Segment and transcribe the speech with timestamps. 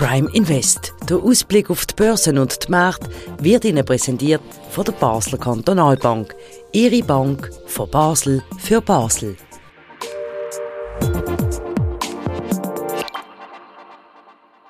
[0.00, 0.94] Prime Invest.
[1.10, 4.40] Der Ausblick auf die Börsen und die Märkte wird Ihnen präsentiert
[4.70, 6.34] von der Basler Kantonalbank.
[6.72, 9.36] Ihre Bank von Basel für Basel.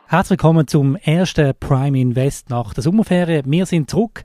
[0.08, 3.44] Herzlich willkommen zum ersten Prime Invest nach der Sommerferien.
[3.46, 4.24] Wir sind zurück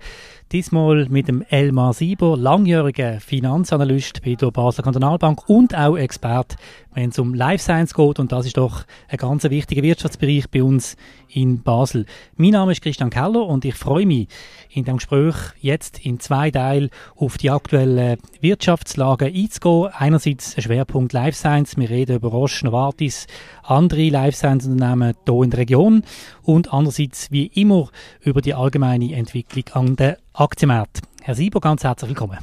[0.51, 6.55] Diesmal mit dem Elmar Sieber, langjähriger Finanzanalyst bei der Basler Kantonalbank und auch Expert,
[6.93, 8.19] wenn es um Life Science geht.
[8.19, 10.97] Und das ist doch ein ganz wichtiger Wirtschaftsbereich bei uns
[11.29, 12.05] in Basel.
[12.37, 14.27] Mein Name ist Christian Keller und ich freue mich
[14.69, 19.91] in dem Gespräch jetzt in zwei Teilen auf die aktuelle Wirtschaftslage einzugehen.
[19.97, 21.75] Einerseits ein Schwerpunkt Life Science.
[21.75, 23.25] Wir reden über Roche, Novartis,
[23.63, 26.03] andere Life Science Unternehmen hier in der Region.
[26.43, 27.89] Und andererseits, wie immer,
[28.21, 31.01] über die allgemeine Entwicklung an der Aktienmarkt.
[31.21, 32.39] Herr Sieber, ganz herzlich willkommen.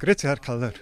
[0.00, 0.72] Grüezi, Herr Keller.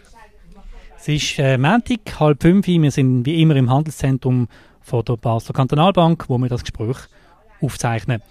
[0.96, 2.66] Es ist äh, Montag, halb fünf.
[2.66, 4.48] Wir sind wie immer im Handelszentrum
[4.80, 6.96] von der Basler Kantonalbank, wo wir das Gespräch
[7.60, 8.22] aufzeichnen.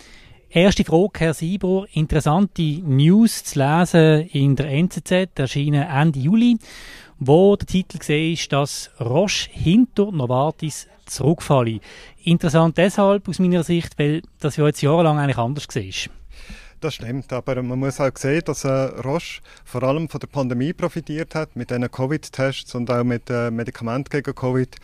[0.49, 1.85] Erste Frage, Herr Sieber.
[1.93, 6.57] Interessante News zu lesen in der NZZ, erschienen Ende Juli,
[7.19, 11.81] wo der Titel gesehen ist, dass Roche hinter Novartis zurückfalle.
[12.23, 16.22] Interessant deshalb aus meiner Sicht, weil das ja jetzt jahrelang eigentlich anders war.
[16.83, 20.73] Das stimmt, aber man muss auch sehen, dass äh, Roche vor allem von der Pandemie
[20.73, 24.75] profitiert hat, mit diesen Covid-Tests und auch mit äh, Medikamenten gegen Covid.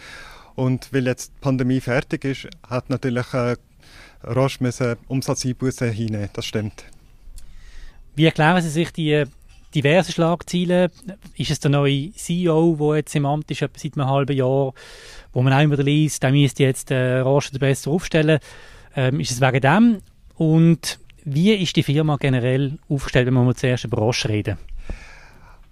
[0.55, 3.57] Und weil jetzt die Pandemie fertig ist, hat natürlich äh,
[4.25, 6.29] Roche müssen Umsatzeinbußen hinnehmen.
[6.31, 6.85] Das stimmt.
[8.15, 9.25] Wie erklären Sie sich die
[9.75, 10.89] diversen Schlagzeilen?
[11.35, 14.73] Ist es der neue CEO, der jetzt im Amt ist, seit einem halben Jahr,
[15.33, 18.39] wo man auch immer liest, der müsste jetzt äh, Roche besser aufstellen?
[18.95, 19.97] Ähm, ist es wegen dem?
[20.37, 20.97] Und
[21.33, 24.57] wie ist die Firma generell aufgestellt, wenn wir zuerst über Roche reden?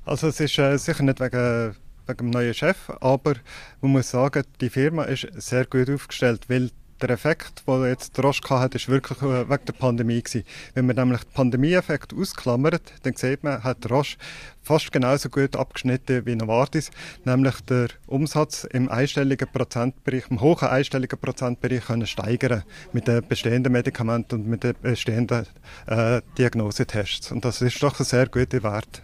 [0.05, 3.35] Also es ist äh, sicher nicht wegen, wegen dem neuen Chef, aber
[3.81, 8.59] man muss sagen, die Firma ist sehr gut aufgestellt, weil der Effekt, den jetzt Roche
[8.59, 10.43] hat, ist wirklich äh, wegen der Pandemie gewesen.
[10.73, 14.17] Wenn man nämlich den Pandemieeffekt ausklammert, dann sieht man, hat Roche
[14.61, 16.91] fast genauso gut abgeschnitten wie Novartis,
[17.23, 23.71] nämlich der Umsatz im einstelligen Prozentbereich, im hohen einstelligen Prozentbereich können steigern mit den bestehenden
[23.71, 25.45] Medikamenten und mit den bestehenden
[25.85, 27.31] äh, Diagnosetests.
[27.31, 29.01] Und das ist doch ein sehr guter Wert.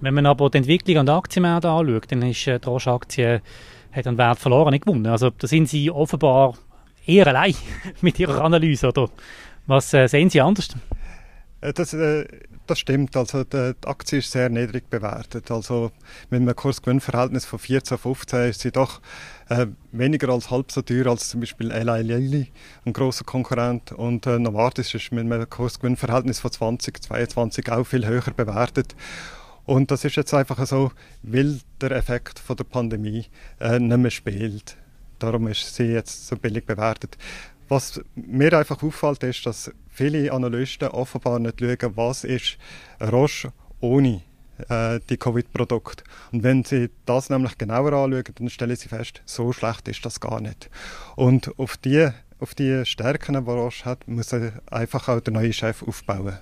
[0.00, 3.40] Wenn man aber die Entwicklung an der Aktienmärkte anschaut, dann ist äh, die Roche-Aktie
[3.92, 5.06] hat einen Wert verloren, nicht gewonnen.
[5.06, 6.54] Also da sind sie offenbar
[7.06, 7.54] eher allein
[8.00, 9.08] mit Ihrer Analyse, oder
[9.66, 10.68] was äh, sehen Sie anders?
[11.62, 12.26] Äh, das, äh,
[12.66, 13.16] das stimmt.
[13.16, 15.50] Also die, Aktie ist sehr niedrig bewertet.
[15.50, 15.92] Also
[16.30, 19.00] mit einem Kurs-Gewinn-Verhältnis von 14 15 ist sie doch
[19.48, 22.48] äh, weniger als halb so teuer als zum Beispiel Eli Lilly,
[22.84, 23.92] ein großer Konkurrent.
[23.92, 28.94] Und äh, Novartis ist mit einem Kurs-Gewinn-Verhältnis von 20 22 auch viel höher bewertet.
[29.64, 30.90] Und das ist jetzt einfach so,
[31.22, 33.26] weil der Effekt von der Pandemie
[33.60, 34.76] äh, nicht mehr spielt.
[35.22, 37.16] Darum ist sie jetzt so billig bewertet.
[37.68, 42.58] Was mir einfach auffällt, ist, dass viele Analysten offenbar nicht schauen, was ist
[43.00, 44.22] Roche ohne
[44.68, 46.02] äh, die Covid-Produkte.
[46.32, 50.18] Und wenn sie das nämlich genauer anschauen, dann stellen sie fest, so schlecht ist das
[50.18, 50.70] gar nicht.
[51.14, 52.10] Und auf die,
[52.40, 54.34] auf die Stärken, die Roche hat, muss
[54.66, 56.38] einfach auch der neue Chef aufbauen.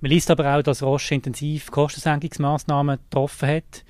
[0.00, 3.84] Man liest aber auch, dass Roche intensiv Kostensenkungsmaßnahmen getroffen hat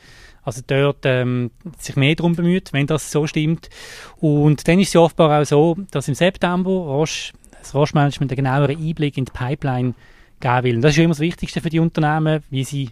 [0.45, 3.71] also dort ähm, sich mehr darum bemüht, wenn das so stimmt.
[4.19, 8.37] Und dann ist es ja offenbar auch so, dass im September Roche, das Roche-Management einen
[8.37, 9.95] genaueren Einblick in die Pipeline
[10.41, 10.77] geben will.
[10.77, 12.91] Und das ist ja immer das Wichtigste für die Unternehmen, wie sie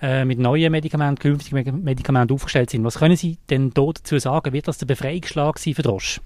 [0.00, 2.84] äh, mit neuen Medikamenten, künftigen Medikamenten aufgestellt sind.
[2.84, 4.52] Was können Sie denn dazu sagen?
[4.52, 6.20] Wird das der Befreiungsschlag sein für die Roche?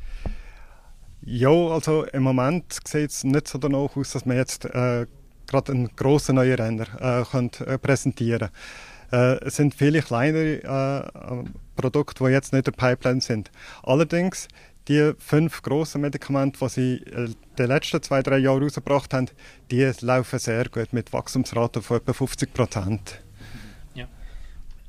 [1.22, 5.06] Ja, also im Moment sieht es nicht so danach aus, dass man jetzt äh,
[5.47, 8.54] gerade einen grossen neuen Renner äh, könnt, äh, präsentieren könnte.
[9.12, 11.44] Äh, es sind viele kleinere äh,
[11.76, 13.50] Produkte, die jetzt nicht in der Pipeline sind.
[13.82, 14.48] Allerdings
[14.88, 17.28] die fünf grossen Medikamente, die sie in äh,
[17.59, 19.28] den letzten zwei, drei Jahren rausgebracht haben,
[19.70, 23.20] die laufen sehr gut mit Wachstumsraten von etwa 50 Prozent.
[23.94, 24.06] Ja.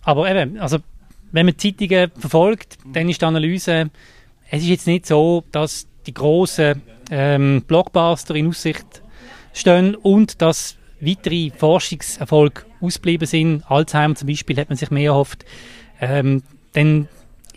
[0.03, 0.79] Aber eben, also
[1.31, 3.89] wenn man die Zeitungen verfolgt, dann ist die Analyse,
[4.49, 9.01] es ist jetzt nicht so, dass die grossen ähm, Blockbuster in Aussicht
[9.53, 15.45] stehen und dass weitere Forschungserfolge ausgeblieben sind, Alzheimer zum Beispiel, hat man sich mehr erhofft,
[15.99, 16.43] ähm,
[16.73, 17.07] dann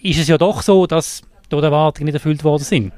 [0.02, 2.92] ist es ja doch so, dass dort Erwartungen nicht erfüllt worden sind.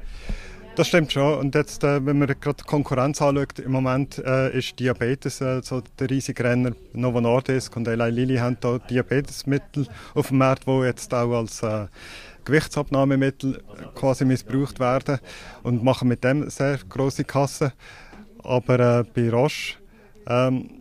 [0.77, 1.39] Das stimmt schon.
[1.39, 5.61] Und jetzt, äh, wenn man gerade die Konkurrenz anschaut, im Moment äh, ist Diabetes äh,
[5.63, 6.73] so der riesige Renner.
[6.93, 11.63] Novo Nordisk und Eli Lilly haben da Diabetesmittel auf dem Markt, die jetzt auch als
[11.63, 11.87] äh,
[12.45, 13.59] Gewichtsabnahmemittel
[13.95, 15.17] quasi missbraucht werden
[15.63, 17.71] und machen mit dem sehr große Kassen.
[18.43, 19.77] Aber äh, bei Roche
[20.27, 20.76] ähm,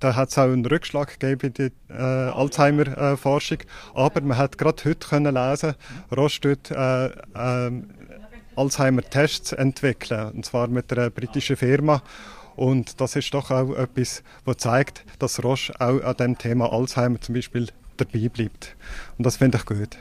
[0.00, 3.58] da hat es auch einen Rückschlag gegeben in der äh, Alzheimer-Forschung.
[3.94, 5.74] Aber man hat gerade heute können lesen,
[6.14, 7.82] Roche tut äh, äh,
[8.56, 12.02] Alzheimer-Tests entwickeln, und zwar mit einer britischen Firma.
[12.56, 17.20] Und das ist doch auch etwas, was zeigt, dass Roche auch an dem Thema Alzheimer
[17.20, 18.76] zum Beispiel dabei bleibt.
[19.16, 19.96] Und das finde ich gut.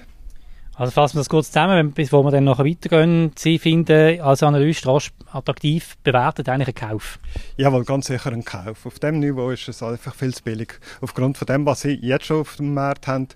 [0.79, 3.33] Also fassen wir das kurz zusammen, bevor wir dann nachher weitergehen.
[3.35, 7.19] Sie finden als Analyst rasch attraktiv bewertet eigentlich einen Kauf?
[7.57, 8.85] Ja, weil ganz sicher ein Kauf.
[8.85, 10.79] Auf dem Niveau ist es einfach viel zu billig.
[11.01, 13.27] Aufgrund von dem, was sie jetzt schon auf dem Markt haben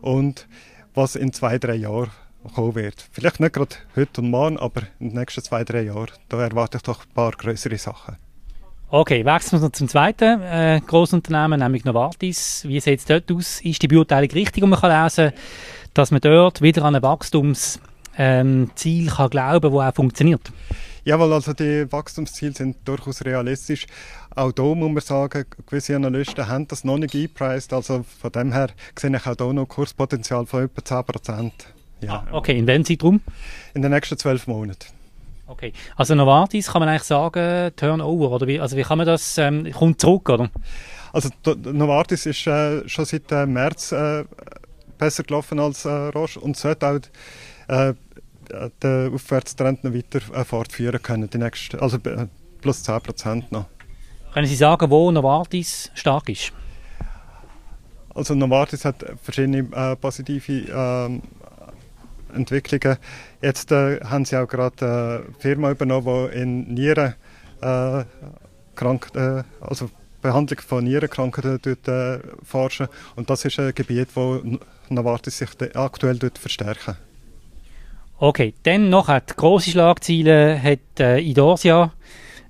[0.00, 0.48] und
[0.94, 2.10] was in zwei, drei Jahren
[2.54, 3.10] kommen wird.
[3.12, 6.12] Vielleicht nicht gerade heute und morgen, aber in den nächsten zwei, drei Jahren.
[6.30, 8.16] Da erwarte ich doch ein paar größere Sachen.
[8.88, 12.64] Okay, wechseln wir zum zweiten äh, Grossunternehmen, nämlich Novartis.
[12.66, 13.60] Wie sieht es dort aus?
[13.60, 15.40] Ist die Beurteilung richtig, die man kann lesen kann?
[15.96, 17.80] Dass man dort wieder an ein Wachstumsziel
[18.18, 18.70] ähm,
[19.08, 20.52] kann glauben kann, das auch funktioniert?
[21.04, 23.86] Jawohl, also die Wachstumsziele sind durchaus realistisch.
[24.34, 27.72] Auch da muss man sagen, gewisse Analysten haben das noch nicht eingepreist.
[27.72, 31.52] Also von dem her sehe ich auch hier noch Kurspotenzial von etwa 10 Prozent.
[32.00, 32.12] Ja.
[32.12, 33.20] Ah, okay, in welchem Zeitraum?
[33.72, 34.88] In den nächsten zwölf Monaten.
[35.46, 39.38] Okay, also Novartis kann man eigentlich sagen, Turnover, oder wie, also wie kann man das,
[39.38, 40.50] ähm, kommt zurück, oder?
[41.12, 41.30] Also
[41.72, 44.24] Novartis ist äh, schon seit äh, März äh,
[44.98, 47.00] besser gelaufen als äh, Roche und sollte auch
[47.68, 47.94] äh,
[48.82, 52.26] den Aufwärtstrend noch weiter äh, fortführen können, die nächsten, also äh,
[52.60, 53.66] plus 10 Prozent noch.
[54.32, 56.52] Können Sie sagen, wo Novartis stark ist?
[58.14, 62.98] Also Novartis hat verschiedene äh, positive äh, Entwicklungen.
[63.42, 67.14] Jetzt äh, haben sie auch gerade eine Firma übernommen, die in Nieren
[67.60, 68.04] äh,
[68.74, 69.90] krank, äh, also
[70.22, 72.88] Behandlung von Nierenkrankheiten dort, äh, forschen.
[73.16, 74.42] Und das ist ein Gebiet, wo
[74.90, 76.96] Novartis sich aktuell verstärken.
[78.18, 81.92] Okay, dann noch hat große Schlagzeilen hat äh, Idorsia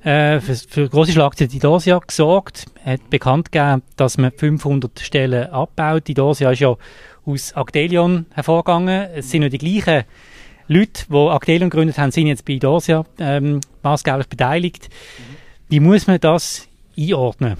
[0.04, 6.08] äh, für, für große Schlagzeilen Idorsia gesorgt, hat bekannt gegeben, dass man 500 Stellen abbaut.
[6.08, 6.76] Idorsia ist ja
[7.24, 9.10] aus Actelion hervorgegangen.
[9.14, 10.04] Es sind ja die gleichen
[10.68, 14.88] Leute, die Actelion gegründet haben, sind jetzt bei Idorsia ähm, maßgeblich beteiligt.
[14.88, 15.36] Mhm.
[15.68, 17.56] Wie muss man das einordnen?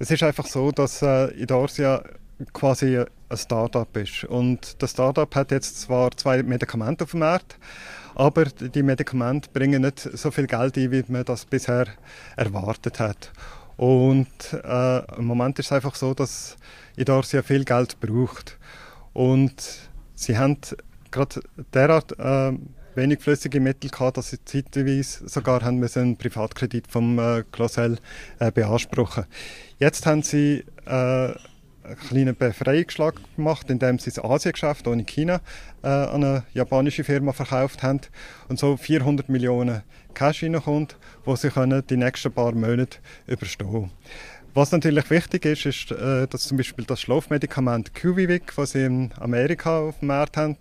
[0.00, 2.02] Es ist einfach so, dass äh, Idorsia
[2.52, 4.24] quasi ein Startup ist.
[4.24, 7.58] Und das Startup hat jetzt zwar zwei Medikamente auf dem Markt,
[8.14, 11.86] aber die Medikamente bringen nicht so viel Geld ein, wie man das bisher
[12.36, 13.32] erwartet hat.
[13.76, 16.56] Und äh, im Moment ist es einfach so, dass
[16.96, 18.58] Idorsia viel Geld braucht.
[19.12, 20.58] Und sie haben
[21.12, 21.40] gerade
[21.72, 22.58] derart äh,
[22.96, 27.98] wenig flüssige Mittel gehabt, dass sie zeitweise sogar haben müssen einen Privatkredit vom äh, Closel
[28.40, 29.26] äh, beanspruchen.
[29.78, 31.32] Jetzt haben sie äh,
[31.88, 35.40] einen kleinen Befreiungsschlag gemacht, indem sie das Asiengeschäft ohne China
[35.82, 38.00] äh, an eine japanische Firma verkauft haben.
[38.48, 39.82] Und so 400 Millionen
[40.14, 43.90] Cash reinkommt, wo sie können die nächsten paar Monate überstehen.
[44.54, 49.10] Was natürlich wichtig ist, ist, äh, dass zum Beispiel das Schlafmedikament QVIVIC, das sie in
[49.18, 50.56] Amerika auf dem Markt haben,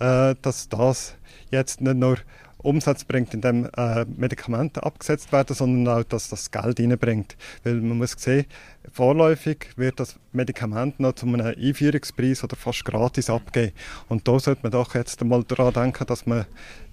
[0.00, 1.16] äh, dass das
[1.50, 2.18] jetzt nicht nur
[2.66, 7.36] Umsatz bringt, indem äh, Medikamente abgesetzt werden, sondern auch, dass das Geld reinbringt.
[7.64, 8.46] Weil man muss sehen,
[8.92, 13.72] vorläufig wird das Medikament noch zu einem Einführungspreis oder fast gratis abgeben.
[14.08, 16.46] Und da sollte man doch jetzt einmal daran denken, dass man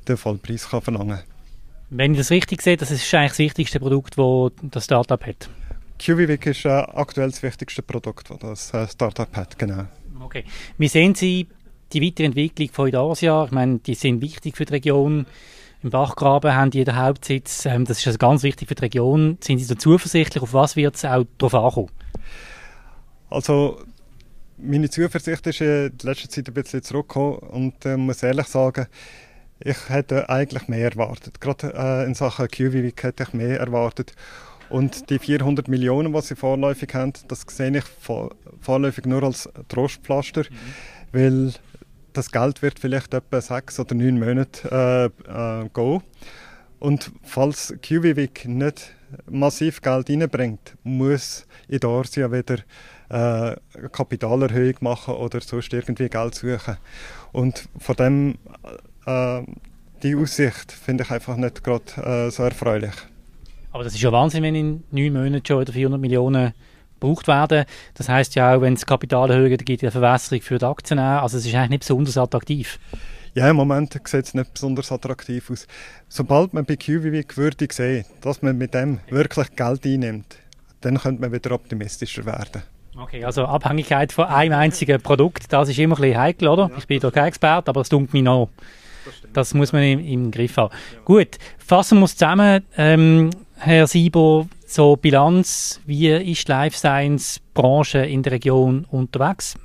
[0.07, 1.23] den Vollpreis kann verlangen kann.
[1.89, 5.49] Wenn ich das richtig sehe, das ist eigentlich das wichtigste Produkt, das das Startup hat.
[5.99, 9.85] QVIC ist äh, aktuell das wichtigste Produkt, das das äh, Startup hat, genau.
[10.19, 10.43] Okay.
[10.77, 11.47] Wie sehen Sie
[11.93, 13.45] die Weiterentwicklung von Idasia?
[13.45, 15.25] Ich meine, die sind wichtig für die Region.
[15.83, 17.65] Im Bachgraben haben die den Hauptsitz.
[17.65, 19.37] Ähm, das ist also ganz wichtig für die Region.
[19.41, 20.41] Sind Sie so zuversichtlich?
[20.41, 21.89] Auf was wird es auch darauf ankommen?
[23.29, 23.81] Also,
[24.57, 28.87] meine Zuversicht ist in letzter Zeit ein bisschen zurückgekommen und äh, muss ehrlich sagen,
[29.59, 31.41] ich hätte eigentlich mehr erwartet.
[31.41, 34.13] Gerade äh, in Sachen QVIC hätte ich mehr erwartet.
[34.69, 37.83] Und die 400 Millionen, die sie vorläufig haben, das sehe ich
[38.61, 40.55] vorläufig nur als Trostpflaster, mhm.
[41.11, 41.53] weil
[42.13, 46.01] das Geld wird vielleicht etwa sechs oder neun Monate äh, äh, gehen.
[46.79, 48.93] Und falls QVIC nicht
[49.29, 52.57] massiv Geld reinbringt, muss Idorsia wieder
[53.09, 53.55] äh,
[53.91, 56.77] Kapitalerhöhung machen oder sonst irgendwie Geld suchen.
[57.31, 58.37] Und von dem
[59.05, 59.43] äh,
[60.03, 61.85] die Aussicht finde ich einfach nicht gerade
[62.27, 62.93] äh, so erfreulich.
[63.71, 66.53] Aber das ist ja Wahnsinn, wenn in neun Monaten schon wieder 400 Millionen
[67.03, 67.65] gebraucht werden.
[67.93, 71.21] Das heißt ja auch, wenn es Kapital gibt es eine Verwässerung für die Aktionäre.
[71.21, 72.79] Also es ist eigentlich nicht besonders attraktiv.
[73.35, 75.67] Ja, im Moment sieht es nicht besonders attraktiv aus.
[76.07, 80.37] Sobald man bei QVV würde sehen, dass man mit dem wirklich Geld einnimmt,
[80.81, 82.61] dann könnte man wieder optimistischer werden.
[82.95, 86.69] Okay, also Abhängigkeit von einem einzigen Produkt, das ist immer ein bisschen heikel, oder?
[86.69, 86.77] Ja.
[86.77, 88.49] Ich bin da kein Experte, aber es tut mir noch.
[89.03, 90.73] Das, das muss man im, im Griff haben.
[90.93, 90.99] Ja.
[91.03, 92.63] Gut, fassen wir es zusammen.
[92.77, 93.31] Ähm,
[93.65, 99.55] Herr Sieber, so Bilanz, wie ist die Life Science Branche in der Region unterwegs?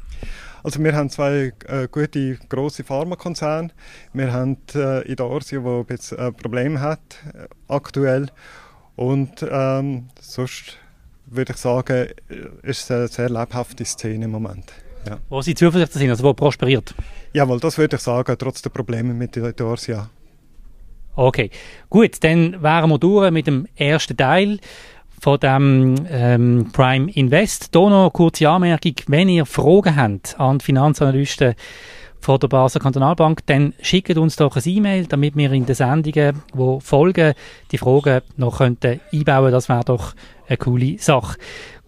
[0.63, 3.71] Also wir haben zwei äh, gute große Pharmakonzerne.
[4.13, 7.01] Wir haben äh, Idorsia, wo ein bisschen äh, Probleme hat
[7.35, 8.29] äh, aktuell
[8.95, 10.79] und ähm, sonst
[11.27, 14.73] würde ich sagen, äh, ist es eine sehr lebhafte Szene im Moment.
[15.09, 15.19] Ja.
[15.29, 16.95] Wo Sie zuversichtlich sind, also wo prosperiert?
[17.33, 20.09] Jawohl, das würde ich sagen, trotz der Probleme mit Idorsia.
[21.19, 21.51] Okay,
[21.91, 24.61] gut, dann wären wir durch mit dem ersten Teil
[25.21, 27.71] von dem ähm, Prime Invest.
[27.73, 31.57] Hier noch eine kurze Anmerkung, wenn ihr Fragen habt an die Finanzanalysten
[32.21, 36.41] von der Basel Kantonalbank, dann schickt uns doch ein E-Mail, damit wir in den Sendungen,
[36.55, 37.35] die folgen,
[37.73, 40.15] die Fragen noch könnten einbauen Das wäre doch
[40.47, 41.37] eine coole Sache.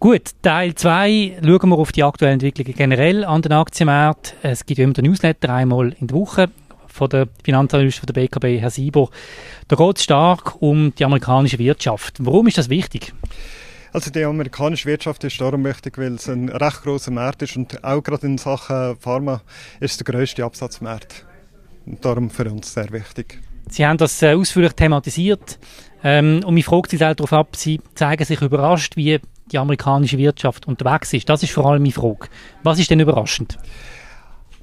[0.00, 4.38] Gut, Teil 2 schauen wir auf die aktuellen Entwicklungen generell an den Aktienmärkten.
[4.42, 6.50] Es gibt immer den Newsletter einmal in der Woche
[6.92, 9.08] von der Finanzanalyst von der BKB, Herr Sieber.
[9.68, 12.16] Da geht es stark um die amerikanische Wirtschaft.
[12.18, 13.12] Warum ist das wichtig?
[13.92, 17.82] Also die amerikanische Wirtschaft ist darum wichtig, weil es ein recht großer Markt ist und
[17.82, 19.42] auch gerade in Sachen Pharma
[19.80, 21.26] ist es der grösste Absatzmarkt.
[21.86, 23.40] Und darum für uns sehr wichtig.
[23.68, 25.58] Sie haben das äh, ausführlich thematisiert
[26.04, 29.20] ähm, und mich fragt sich darauf ab, Sie zeigen sich überrascht, wie
[29.50, 31.28] die amerikanische Wirtschaft unterwegs ist.
[31.28, 32.28] Das ist vor allem meine Frage.
[32.62, 33.58] Was ist denn überraschend?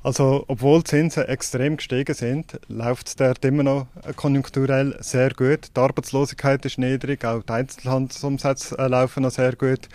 [0.07, 5.75] Also, obwohl die Zinsen extrem gestiegen sind, läuft es dort immer noch konjunkturell sehr gut.
[5.75, 9.89] Die Arbeitslosigkeit ist niedrig, auch die Einzelhandelsumsätze äh, laufen noch sehr gut.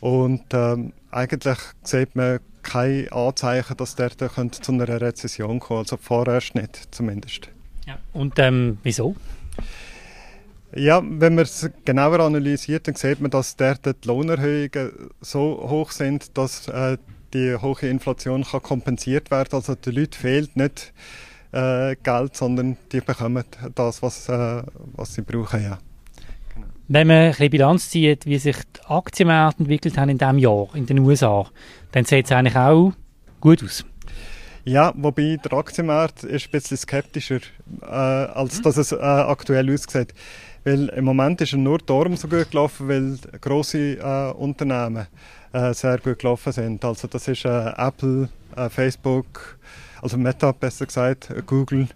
[0.00, 5.78] Und ähm, eigentlich sieht man keine Anzeichen, dass der zu einer Rezession kommt.
[5.78, 7.48] Also vorerst nicht, zumindest.
[7.86, 7.98] Ja.
[8.12, 9.14] Und ähm, wieso?
[10.74, 15.92] Ja, wenn man es genauer analysiert, dann sieht man, dass dort die Lohnerhöhungen so hoch
[15.92, 16.98] sind, dass äh,
[17.34, 19.50] die hohe Inflation kann kompensiert werden.
[19.52, 20.92] Also den Leuten fehlt nicht
[21.52, 24.62] äh, Geld, sondern die bekommen das, was, äh,
[24.94, 25.62] was sie brauchen.
[25.62, 25.78] Ja.
[26.88, 30.68] Wenn man ein bisschen Bilanz zieht, wie sich die Aktienmärkte entwickelt haben in diesem Jahr
[30.74, 31.46] in den USA,
[31.92, 32.92] dann sieht es eigentlich auch
[33.40, 33.84] gut aus.
[34.66, 37.40] Ja, wobei der Aktienmarkt ist ein bisschen skeptischer,
[37.82, 38.62] äh, als mhm.
[38.62, 40.14] dass es äh, aktuell aussieht.
[40.64, 45.06] Weil im Moment ist er nur darum so gut gelaufen, weil grosse äh, Unternehmen
[45.72, 46.84] sehr gut gelaufen sind.
[46.84, 49.58] Also das ist äh, Apple, äh, Facebook,
[50.02, 51.88] also Meta besser gesagt, Google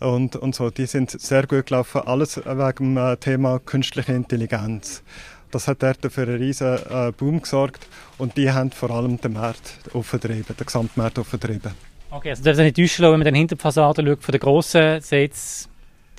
[0.00, 0.70] und, und so.
[0.70, 5.02] Die sind sehr gut gelaufen, alles wegen dem äh, Thema künstliche Intelligenz.
[5.50, 7.86] Das hat dort für einen riesen äh, Boom gesorgt
[8.18, 11.72] und die haben vor allem den Markt aufgetrieben, den Gesamtmarkt aufgetrieben.
[12.10, 15.00] Okay, also darf es nicht täuschen, wenn man dann hinter die schaut, von der grossen
[15.00, 15.32] sieht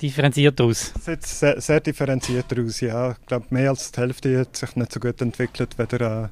[0.00, 0.92] differenziert aus?
[1.00, 3.12] Sieht sehr, sehr differenziert aus, ja.
[3.12, 6.28] Ich glaube, mehr als die Hälfte hat sich nicht so gut entwickelt, weder äh,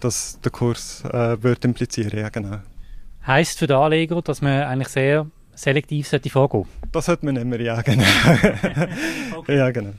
[0.00, 2.58] dass der Kurs äh, wird implizieren, ja genau.
[3.26, 7.58] Heißt für den Anleger, dass man eigentlich sehr selektiv sollte vorgehen Das sollte man immer,
[7.60, 8.04] ja genau.
[9.36, 9.56] okay.
[9.56, 9.92] Ja genau.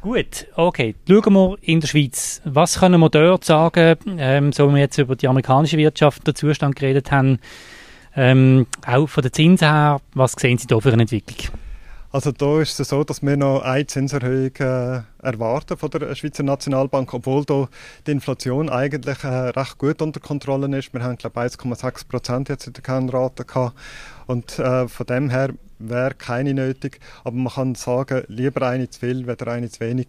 [0.00, 0.94] Gut, okay.
[1.08, 2.40] Schauen wir in der Schweiz.
[2.44, 6.36] Was können wir dort sagen, ähm, so wie wir jetzt über die amerikanische Wirtschaft, den
[6.36, 7.40] Zustand geredet haben,
[8.14, 11.58] ähm, auch von den Zinsen her, was sehen Sie da für eine Entwicklung?
[12.18, 16.42] Also da ist es so, dass wir noch eine Zinserhöhung äh, erwarten von der Schweizer
[16.42, 17.68] Nationalbank, obwohl da
[18.08, 20.92] die Inflation eigentlich äh, recht gut unter Kontrolle ist.
[20.92, 23.76] Wir haben glaube 1,6 Prozent jetzt in der Kernrate gehabt
[24.26, 26.98] und äh, von dem her wäre keine nötig.
[27.22, 30.08] Aber man kann sagen, lieber eine zu viel, weder eine zu wenig,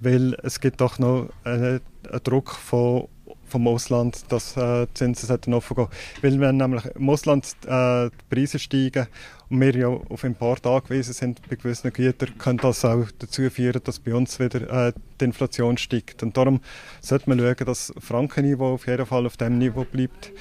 [0.00, 1.80] weil es gibt doch noch einen
[2.24, 3.06] Druck von
[3.48, 5.88] vom Ausland, dass äh, die Zinsen offen gehen.
[6.22, 9.06] Weil wenn nämlich im Ausland äh, die Preise steigen
[9.48, 13.80] und wir ja auf Import angewiesen sind bei gewissen Gütern, kann das auch dazu führen,
[13.84, 16.22] dass bei uns wieder äh, die Inflation steigt.
[16.22, 16.60] Und darum
[17.00, 20.32] sollte man schauen, dass das Frankenniveau auf jeden Fall auf dem Niveau bleibt.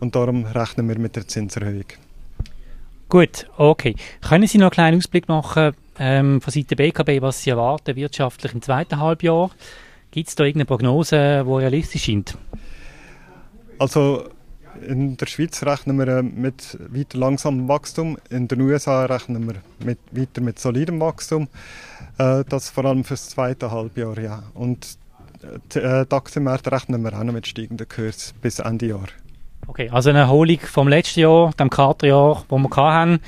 [0.00, 1.86] Und darum rechnen wir mit der Zinserhöhung.
[3.08, 3.94] Gut, okay.
[4.20, 8.52] Können Sie noch einen kleinen Ausblick machen ähm, von Seiten BKB, was Sie erwarten wirtschaftlich
[8.54, 9.50] im zweiten Halbjahr?
[10.14, 12.38] Gibt es da irgendeine Prognose, die realistisch scheint?
[13.80, 14.28] Also
[14.86, 18.16] in der Schweiz rechnen wir äh, mit weiter langsamem Wachstum.
[18.30, 21.48] In den USA rechnen wir mit, weiter mit solidem Wachstum.
[22.18, 24.16] Äh, das vor allem für das zweite Halbjahr.
[24.20, 24.44] Ja.
[24.54, 24.98] Und
[25.74, 29.08] die, äh, die Aktienmärkte rechnen wir auch noch mit steigenden Kurs bis Ende Jahr.
[29.66, 33.18] Okay, also eine Erholung vom letzten Jahr, dem Katerjahr, das wir hatten,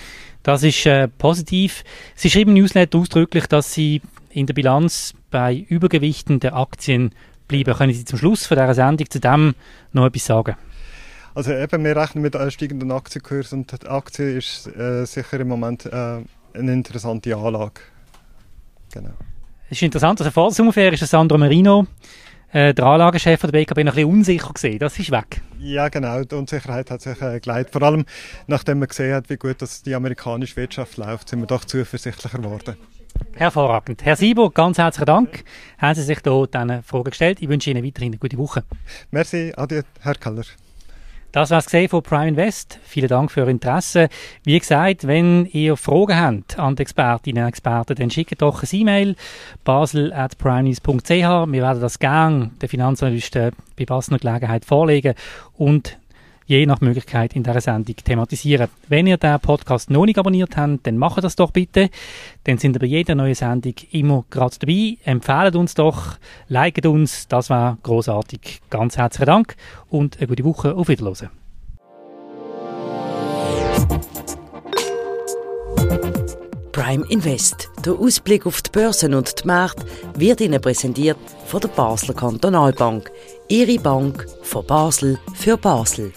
[0.45, 1.83] das ist äh, positiv.
[2.14, 7.11] Sie schreiben im Newsletter ausdrücklich, dass Sie in der Bilanz bei Übergewichten der Aktien
[7.47, 7.75] bleiben.
[7.75, 9.55] Können Sie zum Schluss von dieser Sendung zu dem
[9.93, 10.57] noch etwas sagen?
[11.35, 15.49] Also eben, wir rechnen mit einem steigenden Aktienkurs und die Aktie ist äh, sicher im
[15.49, 15.90] Moment äh,
[16.55, 17.83] eine interessante Anlage.
[18.95, 19.11] Genau.
[19.69, 21.87] Es ist interessant, also vor der Sommerferien ist Sandro Marino,
[22.52, 24.78] äh, der Anlagechef der BKB, noch ein bisschen unsicher gesehen.
[24.78, 25.43] Das ist weg.
[25.59, 26.25] Ja, genau.
[26.25, 27.75] Die Unsicherheit hat sich äh, geleitet.
[27.75, 28.07] Vor allem,
[28.47, 32.38] nachdem man gesehen hat, wie gut das die amerikanische Wirtschaft läuft, sind wir doch zuversichtlicher
[32.38, 32.76] geworden.
[33.37, 34.02] Hervorragend.
[34.02, 35.45] Herr Sieber, ganz herzlichen Dank.
[35.76, 37.43] Haben Sie sich hier diese Frage gestellt.
[37.43, 38.64] Ich wünsche Ihnen weiterhin eine gute Woche.
[39.11, 40.45] Merci, adieu, Herr Keller.
[41.33, 42.78] Das war es von Prime Invest.
[42.83, 44.09] Vielen Dank für Ihr Interesse.
[44.45, 48.69] Wie gesagt, wenn ihr Fragen habt an die Expertinnen und Experten, dann schickt doch ein
[48.73, 49.16] E-Mail
[49.64, 51.11] basel.primenews.ch.
[51.11, 55.14] Wir werden das gerne den Finanzanalysten bei passender Gelegenheit vorlegen
[55.59, 55.99] und
[56.47, 58.69] je nach Möglichkeit in dieser Sendung thematisieren.
[58.88, 61.91] Wenn ihr den Podcast noch nicht abonniert habt, dann macht das doch bitte.
[62.45, 64.97] Dann sind ihr bei jeder neuen Sendung immer gerade dabei.
[65.05, 66.17] Empfehlt uns doch,
[66.49, 68.61] liket uns, das war großartig.
[68.71, 69.57] Ganz herzlichen Dank
[69.91, 70.75] und eine gute Woche.
[70.75, 71.31] Auf Wiedersehen.
[76.73, 77.71] Prime Invest.
[77.85, 79.87] Der Ausblick auf die Börsen und die Märkte
[80.17, 83.11] wird Ihnen präsentiert von der Basler Kantonalbank.
[83.49, 86.12] Ihre Bank von Basel für Basel.